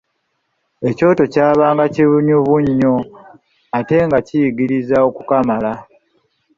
Ekyoto 0.89 1.23
kyabanga 1.33 1.85
kinyuvu 1.93 2.55
nnyo 2.65 2.95
ate 3.77 3.97
nga 4.07 4.19
kiyigiriza 4.27 4.97
okukamala! 5.07 5.73